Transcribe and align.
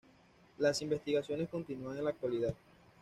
Las 0.57 0.81
investigaciones 0.81 1.47
continúan 1.49 1.95
en 1.95 2.05
la 2.05 2.09
actualidad. 2.09 2.55